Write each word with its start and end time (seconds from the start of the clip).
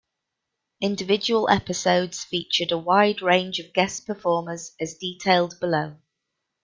Individual 0.81 1.47
episodes 1.47 2.23
featured 2.23 2.71
a 2.71 2.77
wide 2.79 3.21
range 3.21 3.59
of 3.59 3.71
guest 3.71 4.07
performers, 4.07 4.71
as 4.81 4.97
detailed 4.97 5.59
below. 5.59 5.97